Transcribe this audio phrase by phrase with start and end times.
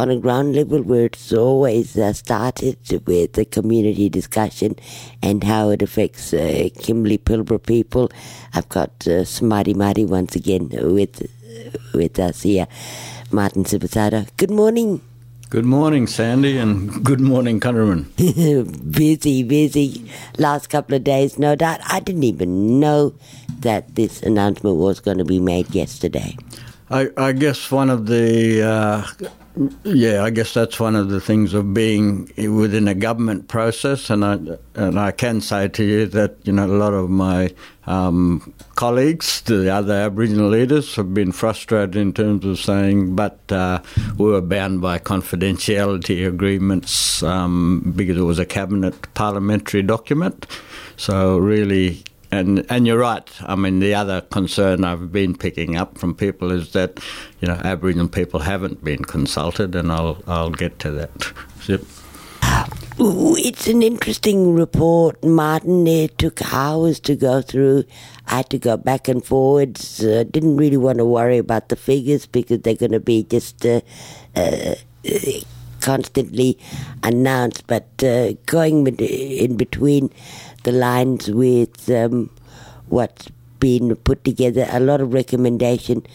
[0.00, 4.74] on a ground level where it's always uh, started with the community discussion
[5.22, 8.10] and how it affects uh, Kimberley Pilbara people.
[8.54, 11.28] I've got uh, Smarty Marty once again with
[11.92, 12.66] with us here,
[13.30, 14.26] Martin Sibosado.
[14.38, 15.02] Good morning.
[15.50, 18.04] Good morning, Sandy, and good morning, countrymen.
[18.90, 20.10] busy, busy.
[20.38, 21.80] Last couple of days, no doubt.
[21.86, 23.12] I didn't even know
[23.58, 26.36] that this announcement was going to be made yesterday.
[26.88, 29.28] I, I guess one of the uh,
[29.84, 34.24] yeah, I guess that's one of the things of being within a government process, and
[34.24, 34.38] I
[34.74, 37.54] and I can say to you that you know a lot of my
[37.86, 43.82] um, colleagues, the other Aboriginal leaders, have been frustrated in terms of saying, but uh,
[44.16, 50.46] we were bound by confidentiality agreements um, because it was a cabinet parliamentary document.
[50.96, 53.28] So really, and and you're right.
[53.42, 57.00] I mean, the other concern I've been picking up from people is that
[57.40, 61.32] you know Aboriginal people haven't been consulted, and I'll I'll get to that.
[61.66, 61.82] Yep.
[63.02, 65.86] It's an interesting report, Martin.
[65.86, 67.84] It took hours to go through.
[68.26, 70.04] I had to go back and forwards.
[70.04, 73.64] Uh, didn't really want to worry about the figures because they're going to be just
[73.64, 73.80] uh,
[74.36, 74.74] uh,
[75.80, 76.58] constantly
[77.02, 77.66] announced.
[77.66, 80.10] But uh, going in between
[80.62, 82.30] the lines with um,
[82.88, 86.06] what's been put together, a lot of recommendation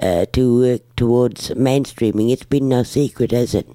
[0.00, 2.30] uh, to work towards mainstreaming.
[2.30, 3.66] It's been no secret, has it?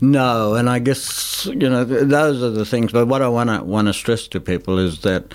[0.00, 2.92] No, and I guess you know those are the things.
[2.92, 5.32] But what I want to want to stress to people is that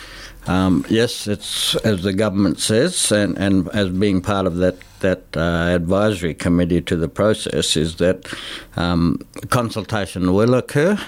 [0.48, 5.24] um, yes, it's as the government says, and, and as being part of that that
[5.36, 8.32] uh, advisory committee to the process is that
[8.76, 9.20] um,
[9.50, 11.00] consultation will occur.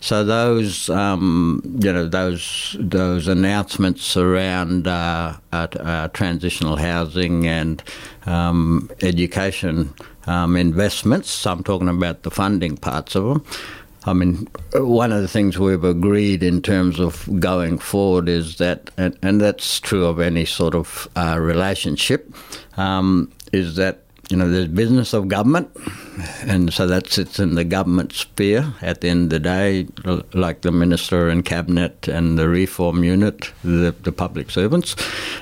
[0.00, 7.82] So those, um, you know, those those announcements around uh, uh, uh, transitional housing and
[8.24, 9.92] um, education
[10.26, 11.30] um, investments.
[11.30, 13.44] So I'm talking about the funding parts of them.
[14.04, 18.90] I mean, one of the things we've agreed in terms of going forward is that,
[18.96, 22.34] and, and that's true of any sort of uh, relationship,
[22.78, 23.99] um, is that
[24.30, 25.70] you know, there's business of government,
[26.42, 29.86] and so that sits in the government sphere at the end of the day,
[30.32, 34.94] like the minister and cabinet and the reform unit, the, the public servants.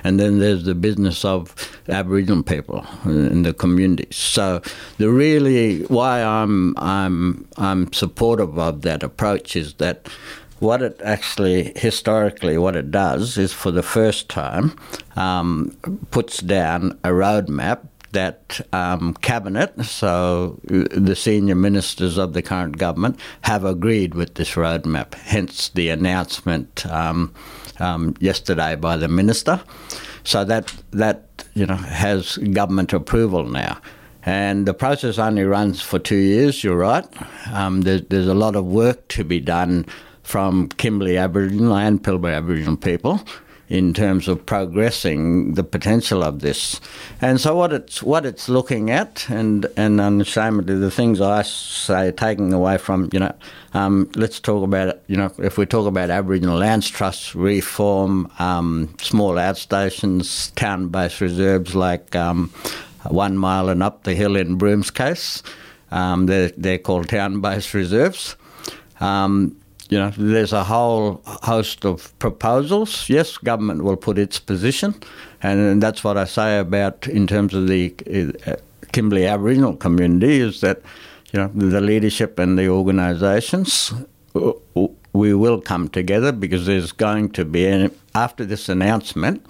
[0.04, 1.54] And then there's the business of
[1.88, 4.16] Aboriginal people in the communities.
[4.16, 4.62] So
[4.98, 10.08] the really why I'm I'm I'm supportive of that approach is that
[10.60, 14.76] what it actually historically what it does is for the first time
[15.16, 15.76] um,
[16.10, 23.18] puts down a roadmap that um, cabinet, so the senior ministers of the current government,
[23.42, 25.14] have agreed with this roadmap.
[25.14, 27.32] Hence the announcement um,
[27.78, 29.60] um, yesterday by the minister.
[30.24, 33.78] So that that you know has government approval now.
[34.24, 36.62] And the process only runs for two years.
[36.62, 37.06] You're right.
[37.52, 39.86] Um, there's, there's a lot of work to be done
[40.22, 43.22] from Kimberley Aboriginal and Pilbara Aboriginal people
[43.68, 46.80] in terms of progressing the potential of this.
[47.20, 52.12] And so what it's what it's looking at, and and unashamedly the things I say
[52.12, 53.34] taking away from you know,
[53.74, 58.94] um, let's talk about you know if we talk about Aboriginal Lands Trust reform, um,
[59.00, 62.50] small outstations, town-based reserves like um,
[63.06, 65.42] one mile and up the hill in Broome's case,
[65.90, 68.36] um, they're they're called town-based reserves.
[69.00, 69.56] Um,
[69.88, 73.08] you know, there's a whole host of proposals.
[73.08, 74.94] Yes, government will put its position,
[75.42, 77.94] and, that's what I say about in terms of the
[78.46, 78.56] uh,
[78.92, 80.82] Kimberley Aboriginal community is that
[81.32, 83.92] you know the leadership and the organisations
[84.34, 84.52] uh,
[85.12, 89.44] we will come together because there's going to be after this announcement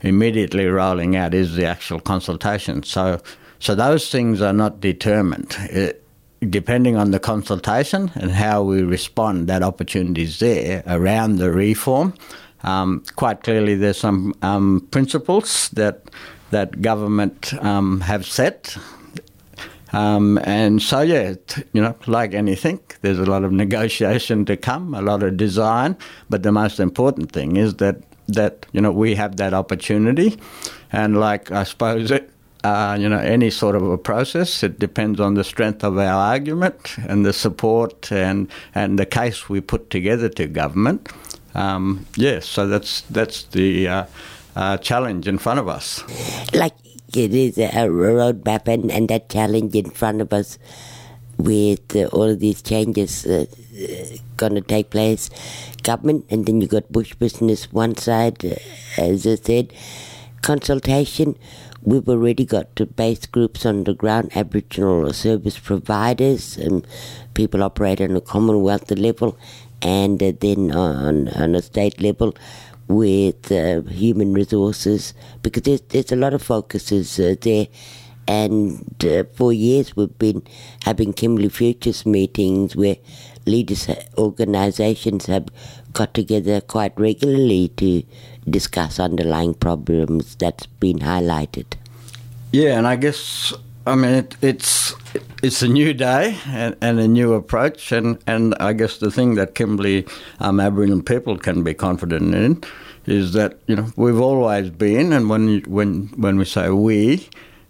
[0.00, 2.82] immediately rolling out is the actual consultation.
[2.82, 3.20] So
[3.58, 5.56] so those things are not determined.
[5.70, 6.03] It,
[6.50, 12.14] depending on the consultation and how we respond, that opportunity is there around the reform.
[12.62, 16.10] Um, quite clearly, there's some um, principles that
[16.50, 18.76] that government um, have set.
[19.92, 21.34] Um, and so, yeah,
[21.72, 25.96] you know, like anything, there's a lot of negotiation to come, a lot of design.
[26.30, 30.38] But the most important thing is that that you know we have that opportunity,
[30.92, 32.30] and like I suppose it,
[32.64, 34.62] uh, you know, any sort of a process.
[34.62, 39.50] It depends on the strength of our argument and the support and, and the case
[39.50, 41.12] we put together to government.
[41.54, 44.04] Um, yes, so that's that's the uh,
[44.56, 46.02] uh, challenge in front of us.
[46.52, 46.74] Like
[47.14, 50.58] it is a roadmap, and, and that challenge in front of us
[51.36, 53.44] with uh, all of these changes uh,
[54.36, 55.30] going to take place.
[55.82, 58.56] Government, and then you got bush business one side, uh,
[58.98, 59.72] as I said,
[60.42, 61.36] consultation
[61.84, 66.86] we've already got to base groups on the ground, Aboriginal service providers, and
[67.34, 69.38] people operate on a Commonwealth level,
[69.82, 72.34] and then on, on a state level
[72.88, 77.68] with uh, human resources, because there's, there's a lot of focuses uh, there.
[78.26, 80.42] And uh, for years, we've been
[80.84, 82.96] having Kimberley Futures meetings where
[83.46, 83.88] leaders,
[84.18, 85.48] organizations have
[85.92, 88.02] got together quite regularly to
[88.48, 91.66] discuss underlying problems that's been highlighted.
[92.52, 93.52] Yeah, and I guess
[93.86, 94.94] I mean it, it's
[95.42, 99.34] it's a new day and, and, a new approach, and, and I guess the thing
[99.34, 100.06] that Kimberley
[100.40, 102.64] um, Aboriginal people can be confident in
[103.06, 107.28] is that you know we've always been, and when when when we say we,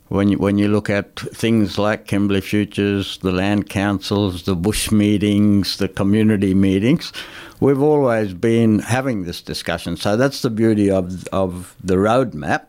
[0.08, 4.90] when you, when you look at things like Kimberley Futures, the land councils, the bush
[4.90, 7.12] meetings, the community meetings,
[7.60, 9.96] we've always been having this discussion.
[9.96, 12.66] So that's the beauty of of the roadmap.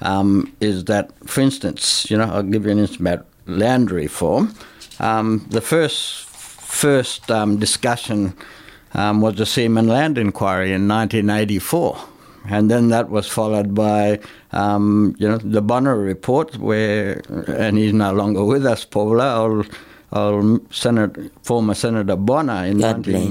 [0.00, 4.52] Um, is that, for instance, you know, I'll give you an instance about land reform.
[4.98, 8.34] Um, the first first um, discussion
[8.94, 12.11] um, was the Seaman Land Inquiry in 1984
[12.48, 14.20] and then that was followed by
[14.52, 19.40] um, you know the Bonner report, where and he's no longer with us, Paula.
[19.40, 19.70] Old,
[20.70, 23.28] Senator, former Senator Bonner in 19,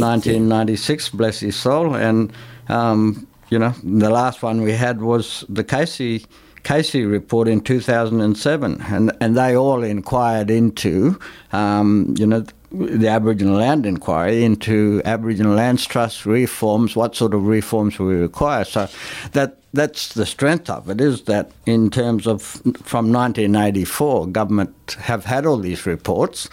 [0.00, 2.32] 1996, bless his soul, and
[2.68, 6.24] um, you know the last one we had was the Casey.
[6.62, 11.18] Casey report in 2007, and and they all inquired into,
[11.52, 17.46] um, you know, the Aboriginal Land Inquiry into Aboriginal Lands Trust reforms, what sort of
[17.46, 18.64] reforms we require.
[18.64, 18.88] So
[19.32, 25.24] that that's the strength of it is that in terms of from 1984, government have
[25.24, 26.48] had all these reports,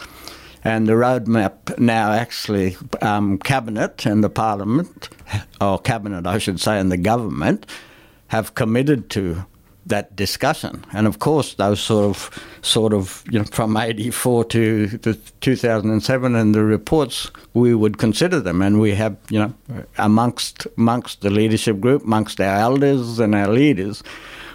[0.63, 5.09] and the roadmap now actually um, cabinet and the parliament,
[5.61, 7.65] or cabinet I should say, and the government
[8.27, 9.45] have committed to
[9.89, 10.85] that discussion.
[10.93, 12.29] And of course, those sort of,
[12.61, 18.39] sort of, you know, from '84 to the 2007 and the reports, we would consider
[18.39, 19.53] them, and we have, you know,
[19.97, 24.01] amongst amongst the leadership group, amongst our elders and our leaders,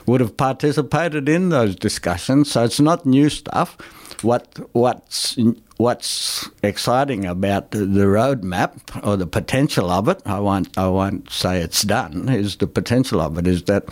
[0.07, 2.51] would have participated in those discussions.
[2.51, 3.77] So it's not new stuff.
[4.23, 5.37] What what's
[5.77, 11.31] what's exciting about the, the roadmap or the potential of it, I won't I won't
[11.31, 12.29] say it's done.
[12.29, 13.85] Is the potential of it is that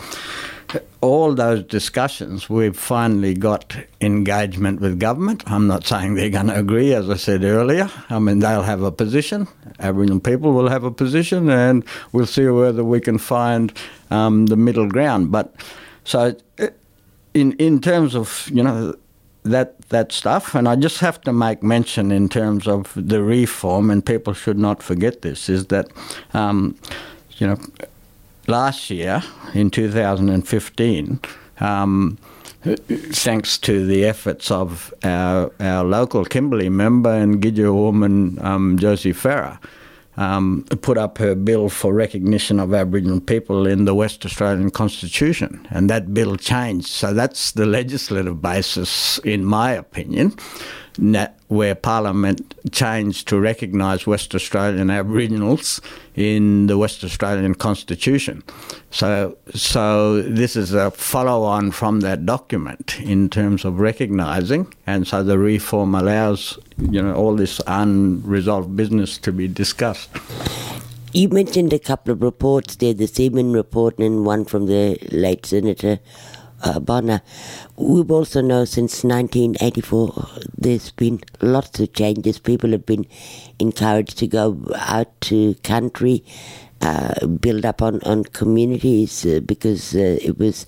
[1.03, 5.43] all those discussions, we've finally got engagement with government.
[5.45, 7.91] I'm not saying they're going to agree, as I said earlier.
[8.09, 9.49] I mean, they'll have a position.
[9.79, 11.83] Aboriginal people will have a position, and
[12.13, 13.73] we'll see whether we can find
[14.11, 15.29] um, the middle ground.
[15.29, 15.53] But
[16.05, 16.37] so,
[17.33, 18.95] in in terms of you know
[19.43, 23.89] that that stuff, and I just have to make mention in terms of the reform,
[23.89, 25.89] and people should not forget this, is that
[26.33, 26.75] um,
[27.39, 27.57] you know
[28.47, 29.23] last year,
[29.53, 31.19] in 2015,
[31.59, 32.17] um,
[32.63, 39.13] thanks to the efforts of our, our local Kimberley member and Gidja woman um, Josie
[39.13, 39.59] Farrer,
[40.15, 45.67] um, put up her bill for recognition of Aboriginal people in the West Australian Constitution,
[45.71, 46.87] and that bill changed.
[46.87, 50.35] So that's the legislative basis, in my opinion,
[51.47, 55.81] where Parliament changed to recognise West Australian Aboriginals
[56.15, 58.43] in the West Australian Constitution.
[58.91, 65.23] So, so this is a follow-on from that document in terms of recognising, and so
[65.23, 70.09] the reform allows you know all this unresolved business to be discussed.
[71.15, 75.45] You mentioned a couple of reports there, the Seaman report and one from the late
[75.45, 75.99] Senator
[76.63, 77.21] uh, Bonner.
[77.75, 80.27] We've also know since 1984
[80.57, 82.39] there's been lots of changes.
[82.39, 83.05] People have been
[83.59, 86.23] encouraged to go out to country,
[86.81, 90.65] uh, build up on, on communities uh, because uh, it was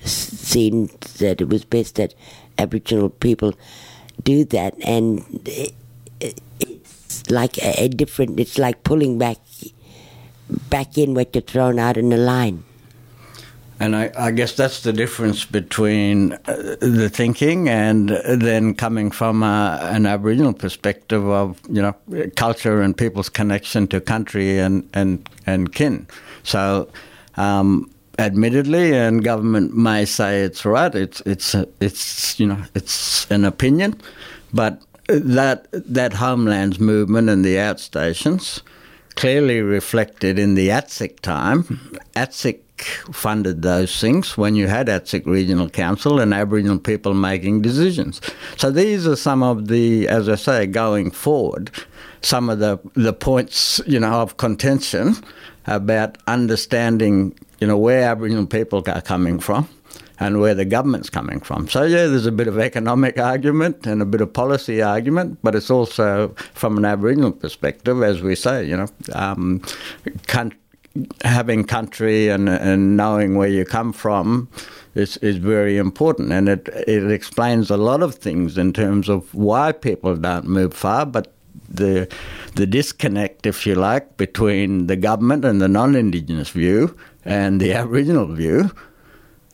[0.00, 2.14] seen that it was best that
[2.58, 3.54] Aboriginal people
[4.22, 4.74] do that.
[4.84, 5.24] And
[6.20, 9.38] it's like a, a different, it's like pulling back
[10.70, 12.62] back in what you're thrown out in the line.
[13.78, 19.42] And I, I, guess that's the difference between uh, the thinking and then coming from
[19.42, 21.94] uh, an Aboriginal perspective of you know
[22.36, 26.06] culture and people's connection to country and and and kin.
[26.42, 26.88] So.
[27.36, 30.94] Um, admittedly, and government may say it's right.
[30.94, 34.00] It's it's it's you know it's an opinion,
[34.54, 38.62] but that that homelands movement and the outstations
[39.16, 41.62] clearly reflected in the ATSIC time.
[42.14, 48.20] ATSIC funded those things when you had ATSIC Regional Council and Aboriginal people making decisions.
[48.56, 51.70] So these are some of the, as I say, going forward,
[52.22, 55.16] some of the, the points, you know, of contention
[55.66, 59.68] about understanding, you know, where Aboriginal people are coming from
[60.18, 61.68] and where the government's coming from.
[61.68, 65.54] So, yeah, there's a bit of economic argument and a bit of policy argument, but
[65.54, 69.62] it's also from an Aboriginal perspective, as we say, you know, um,
[71.22, 74.48] having country and, and knowing where you come from
[74.94, 76.32] is, is very important.
[76.32, 80.74] And it, it explains a lot of things in terms of why people don't move
[80.74, 81.32] far, but
[81.68, 82.08] the,
[82.54, 87.72] the disconnect, if you like, between the government and the non Indigenous view and the
[87.80, 88.70] Aboriginal view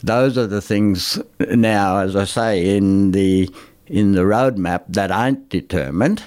[0.02, 3.48] those are the things now, as I say, in the
[3.86, 6.22] in the roadmap that aren't determined,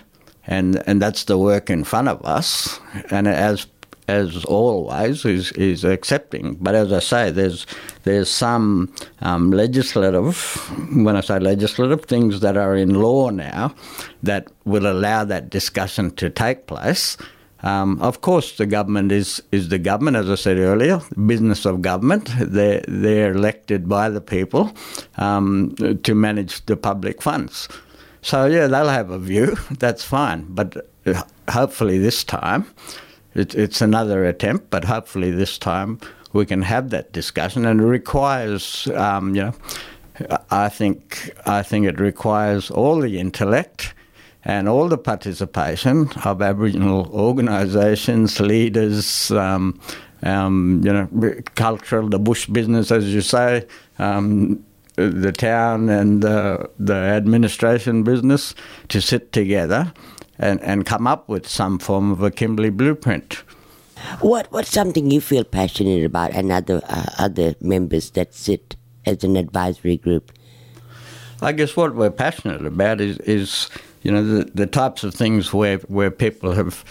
[0.48, 2.80] and and that's the work in front of us.
[3.12, 3.68] And as
[4.08, 6.58] as always, is is accepting.
[6.62, 7.66] But as I say, there's
[8.04, 10.38] there's some um, legislative,
[10.94, 13.74] when I say legislative, things that are in law now
[14.24, 17.18] that will allow that discussion to take place.
[17.64, 21.82] Um, of course, the government is, is the government, as I said earlier, business of
[21.82, 22.30] government.
[22.40, 24.72] They're, they're elected by the people
[25.18, 27.68] um, to manage the public funds.
[28.22, 30.46] So, yeah, they'll have a view, that's fine.
[30.50, 32.68] But uh, hopefully, this time,
[33.36, 36.00] it, it's another attempt, but hopefully, this time
[36.34, 37.66] we can have that discussion.
[37.66, 39.54] And it requires, um, you know,
[40.50, 43.94] I think, I think it requires all the intellect
[44.44, 49.80] and all the participation of Aboriginal organisations, leaders, um,
[50.24, 53.66] um, you know, cultural, the bush business, as you say,
[54.00, 54.64] um,
[54.96, 58.56] the town and uh, the administration business
[58.88, 59.92] to sit together
[60.40, 63.44] and, and come up with some form of a Kimberley blueprint.
[64.20, 68.76] What what's something you feel passionate about, and other uh, other members that sit
[69.06, 70.32] as an advisory group?
[71.42, 73.70] I guess what we're passionate about is is
[74.06, 76.86] you know, the, the types of things where, where people have,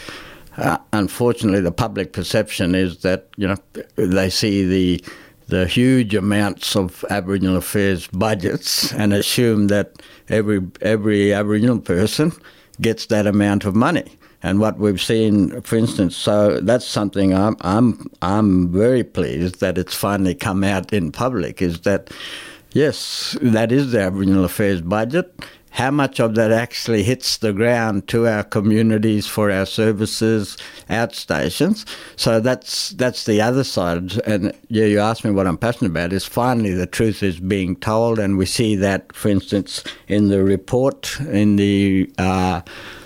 [0.57, 3.55] uh, unfortunately, the public perception is that, you know,
[3.95, 5.05] they see the,
[5.47, 12.33] the huge amounts of Aboriginal affairs budgets and assume that every, every Aboriginal person
[12.81, 14.19] gets that amount of money.
[14.43, 19.79] And what we've seen, for instance, so that's something I'm, I'm, I'm very pleased that
[19.79, 22.11] it's finally come out in public is that,
[22.73, 25.33] yes, that is the Aboriginal Affairs budget
[25.75, 30.57] how much of that actually hits the ground to our communities for our services,
[30.89, 31.85] outstations.
[32.15, 34.21] So that's that's the other side.
[34.25, 36.13] And yeah, you asked me what I'm passionate about.
[36.13, 40.45] Is finally the truth is being told, and we see that, for instance, in the
[40.45, 42.11] report in the.
[42.19, 42.61] Uh,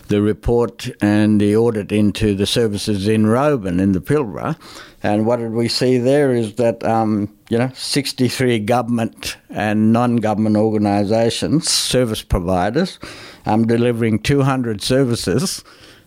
[0.09, 4.59] the report and the audit into the services in Roebourne in the Pilbara.
[5.03, 10.17] And what did we see there is that, um, you know, 63 government and non
[10.17, 12.99] government organisations, service providers,
[13.47, 15.63] um, delivering 200 services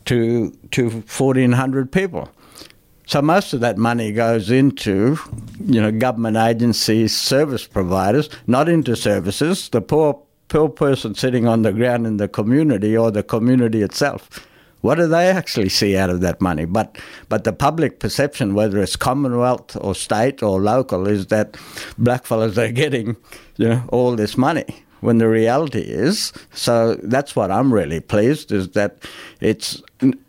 [0.06, 2.30] to, to 1,400 people.
[3.08, 5.18] So most of that money goes into,
[5.60, 9.70] you know, government agencies, service providers, not into services.
[9.70, 14.46] The poor poor person sitting on the ground in the community or the community itself.
[14.82, 16.66] What do they actually see out of that money?
[16.66, 16.98] But
[17.30, 21.54] but the public perception, whether it's Commonwealth or state or local, is that
[21.98, 23.16] blackfellas are getting,
[23.56, 24.66] you know, all this money.
[25.00, 29.04] When the reality is, so that's what I'm really pleased is that
[29.40, 29.82] it's,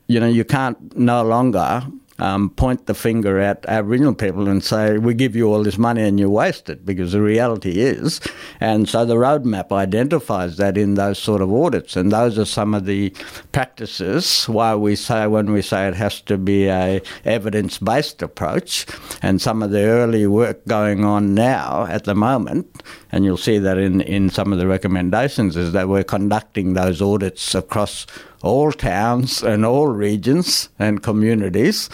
[0.06, 1.82] you know, you can't no longer
[2.18, 6.02] um, point the finger at Aboriginal people and say, we give you all this money
[6.02, 8.20] and you waste it, because the reality is.
[8.60, 11.96] And so the roadmap identifies that in those sort of audits.
[11.96, 13.10] And those are some of the
[13.52, 18.86] practices why we say, when we say it has to be a evidence-based approach,
[19.22, 23.58] and some of the early work going on now at the moment, and you'll see
[23.58, 28.06] that in, in some of the recommendations, is that we're conducting those audits across
[28.42, 31.88] all towns and all regions and communities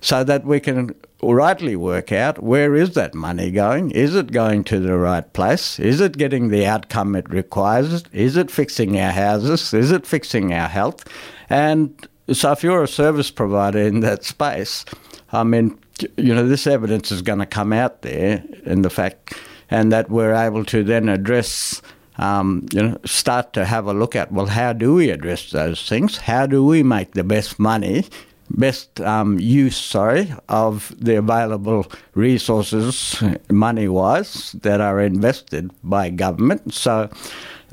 [0.00, 3.92] so that we can rightly work out where is that money going?
[3.92, 5.78] Is it going to the right place?
[5.78, 8.02] Is it getting the outcome it requires?
[8.12, 9.72] Is it fixing our houses?
[9.72, 11.04] Is it fixing our health?
[11.48, 14.84] And so if you're a service provider in that space,
[15.32, 15.78] I mean,
[16.16, 19.34] you know, this evidence is going to come out there in the fact,
[19.70, 21.80] and that we're able to then address
[22.22, 25.88] um, you know, start to have a look at well, how do we address those
[25.88, 26.18] things?
[26.18, 28.04] How do we make the best money,
[28.50, 36.72] best um, use, sorry, of the available resources, money-wise, that are invested by government?
[36.72, 37.10] So,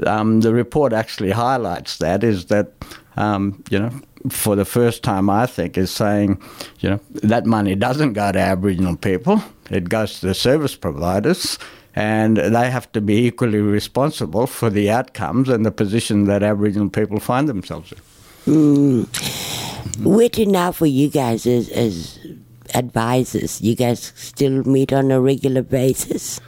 [0.07, 2.71] um, the report actually highlights that is that
[3.17, 3.91] um, you know
[4.29, 6.41] for the first time, I think, is saying,
[6.79, 11.59] you know, that money doesn't go to Aboriginal people; it goes to the service providers
[11.95, 16.89] and they have to be equally responsible for the outcomes and the position that Aboriginal
[16.89, 17.97] people find themselves in.
[18.45, 20.05] Mm.
[20.05, 22.19] Where to now for you guys as, as
[22.73, 23.61] advisors?
[23.61, 26.39] You guys still meet on a regular basis?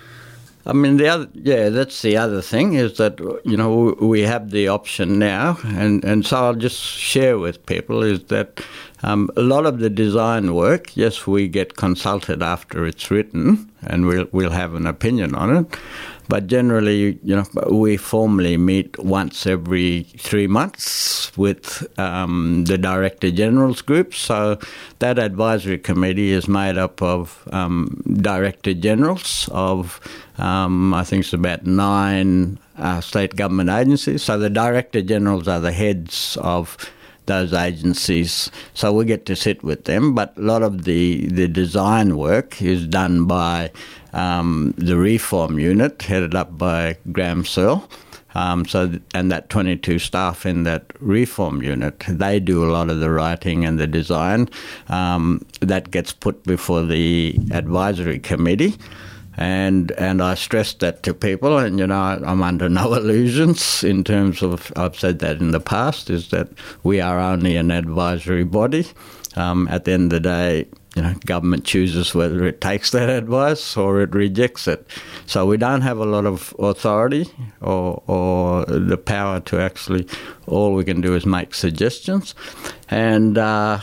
[0.66, 4.52] I mean, the other, yeah, that's the other thing is that you know we have
[4.52, 8.62] the option now, and and so I'll just share with people is that
[9.04, 14.06] um, a lot of the design work, yes, we get consulted after it's written, and
[14.06, 15.78] we'll we'll have an opinion on it.
[16.32, 23.32] But generally, you know, we formally meet once every three months with um, the Director
[23.32, 24.16] General's group.
[24.16, 24.58] So
[25.00, 30.00] that advisory committee is made up of um, Director Generals of,
[30.38, 34.24] um, I think it's about nine uh, state government agencies.
[34.24, 36.78] So the Director Generals are the heads of
[37.32, 38.52] those agencies.
[38.74, 42.62] So we get to sit with them, but a lot of the, the design work
[42.62, 43.72] is done by
[44.12, 47.90] um, the reform unit headed up by Grahame Searle.
[48.34, 53.00] Um, so and that 22 staff in that reform unit, they do a lot of
[53.00, 54.50] the writing and the design.
[54.90, 58.76] Um, that gets put before the advisory committee.
[59.38, 64.04] And and I stress that to people, and you know I'm under no illusions in
[64.04, 66.50] terms of I've said that in the past is that
[66.84, 68.88] we are only an advisory body.
[69.38, 73.10] Um, at the end of the day, you know, government chooses whether it takes that
[73.10, 74.86] advice or it rejects it.
[75.26, 77.28] So we don't have a lot of authority
[77.62, 80.08] or, or the power to actually.
[80.48, 82.36] All we can do is make suggestions,
[82.90, 83.38] and.
[83.38, 83.80] Uh,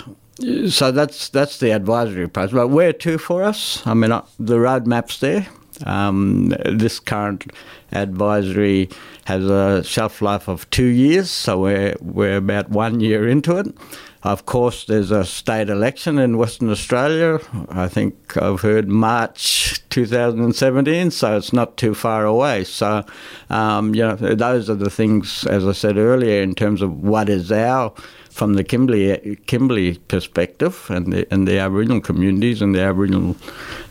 [0.68, 2.54] so that's that's the advisory process.
[2.54, 3.86] But where to for us?
[3.86, 5.46] I mean, uh, the roadmap's there.
[5.86, 7.52] Um, this current
[7.92, 8.88] advisory
[9.24, 13.76] has a shelf life of two years, so we're we're about one year into it.
[14.24, 17.38] Of course, there's a state election in Western Australia.
[17.68, 22.64] I think I've heard March 2017, so it's not too far away.
[22.64, 23.04] So,
[23.48, 27.28] um, you know, those are the things, as I said earlier, in terms of what
[27.28, 27.94] is our
[28.38, 33.36] from the Kimberley Kimberley perspective and the, and the Aboriginal communities and the Aboriginal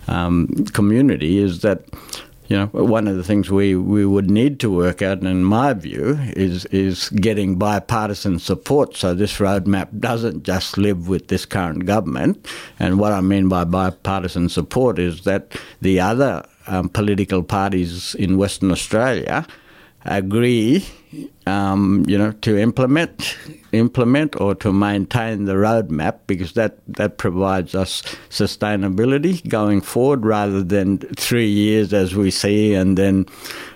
[0.07, 1.81] um, community is that
[2.47, 5.43] you know, one of the things we, we would need to work out, and in
[5.43, 11.45] my view, is is getting bipartisan support so this roadmap doesn't just live with this
[11.45, 12.47] current government.
[12.79, 18.37] And what I mean by bipartisan support is that the other um, political parties in
[18.37, 19.45] Western Australia
[20.05, 20.85] agree,
[21.45, 23.37] um, you know, to implement
[23.71, 30.63] implement or to maintain the roadmap because that, that provides us sustainability going forward rather
[30.63, 33.25] than three years as we see and then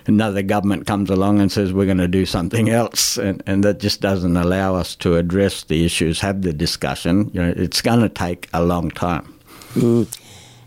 [0.06, 3.80] another government comes along and says we're going to do something else and, and that
[3.80, 7.30] just doesn't allow us to address the issues, have the discussion.
[7.34, 9.38] You know, it's going to take a long time.
[9.74, 10.18] Mm.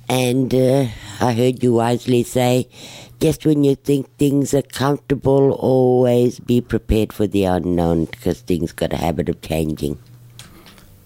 [0.08, 0.86] And uh,
[1.20, 2.70] I heard you wisely say
[3.20, 8.72] just when you think things are comfortable, always be prepared for the unknown because things
[8.72, 9.98] got a habit of changing.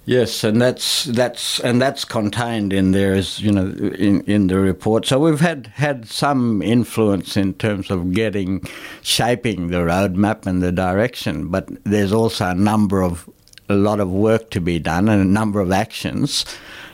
[0.06, 4.58] Yes, and that's that's and that's contained in there, as you know, in, in the
[4.58, 5.06] report.
[5.06, 8.64] So we've had had some influence in terms of getting
[9.04, 13.30] shaping the roadmap and the direction, but there's also a number of
[13.70, 16.44] a lot of work to be done and a number of actions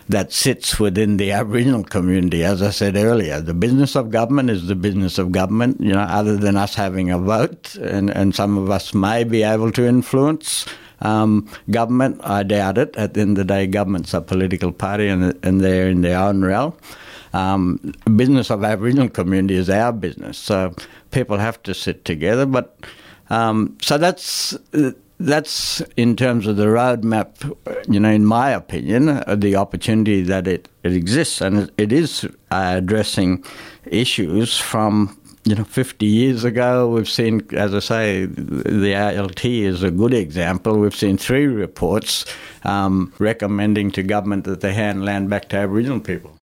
[0.07, 2.43] that sits within the Aboriginal community.
[2.43, 5.99] As I said earlier, the business of government is the business of government, you know,
[5.99, 9.85] other than us having a vote, and, and some of us may be able to
[9.85, 10.65] influence.
[11.01, 12.95] Um, government, I doubt it.
[12.95, 16.19] At the end of the day, government's a political party and, and they're in their
[16.19, 16.73] own realm.
[17.33, 20.73] Um, business of Aboriginal community is our business, so
[21.11, 22.45] people have to sit together.
[22.45, 22.79] But
[23.29, 24.57] um, so that's
[25.19, 27.55] that's in terms of the roadmap,
[27.87, 31.41] you know, in my opinion, uh, the opportunity that it, it exists.
[31.41, 33.43] And it is uh, addressing
[33.85, 36.89] issues from, you know, 50 years ago.
[36.89, 40.79] We've seen, as I say, the ALT is a good example.
[40.79, 42.25] We've seen three reports
[42.63, 46.31] um, recommending to government that they hand land back to Aboriginal people.